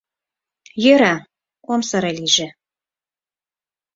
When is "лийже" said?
2.17-2.47